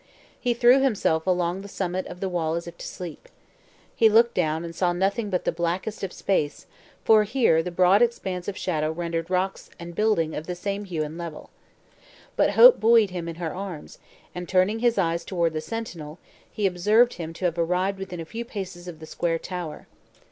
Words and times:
He 0.39 0.55
threw 0.55 0.81
himself 0.81 1.27
along 1.27 1.61
the 1.61 1.67
summit 1.67 2.07
of 2.07 2.21
the 2.21 2.27
wall 2.27 2.55
as 2.55 2.65
if 2.65 2.75
to 2.79 2.87
sleep. 2.87 3.29
He 3.95 4.09
looked 4.09 4.33
down 4.33 4.65
and 4.65 4.73
saw 4.75 4.93
nothing 4.93 5.29
but 5.29 5.45
the 5.45 5.51
blackness 5.51 6.01
of 6.01 6.11
space, 6.11 6.65
for 7.05 7.23
here 7.23 7.61
the 7.61 7.69
broad 7.69 8.01
expanse 8.01 8.47
of 8.47 8.57
shadow 8.57 8.91
rendered 8.91 9.29
rocks 9.29 9.69
and 9.79 9.93
building 9.93 10.33
of 10.33 10.47
the 10.47 10.55
same 10.55 10.85
hue 10.85 11.03
and 11.03 11.19
level. 11.19 11.51
But 12.35 12.53
hope 12.57 12.79
buoyed 12.79 13.11
him 13.11 13.27
in 13.29 13.35
her 13.35 13.53
arms, 13.53 13.99
and 14.33 14.49
turning 14.49 14.79
his 14.79 14.97
eyes 14.97 15.23
toward 15.23 15.53
the 15.53 15.61
sentinel, 15.61 16.17
he 16.51 16.65
observed 16.65 17.13
him 17.13 17.31
to 17.33 17.45
have 17.45 17.59
arrived 17.59 17.99
within 17.99 18.19
a 18.19 18.25
few 18.25 18.43
paces 18.43 18.87
of 18.87 19.01
the 19.01 19.05
square 19.05 19.37
tower. 19.37 19.85